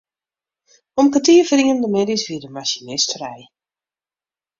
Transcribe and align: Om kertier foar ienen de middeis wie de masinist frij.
Om 0.99 1.07
kertier 1.13 1.45
foar 1.47 1.61
ienen 1.63 1.83
de 1.83 1.89
middeis 1.95 2.23
wie 2.27 2.41
de 2.43 2.49
masinist 2.55 3.09
frij. 3.15 3.43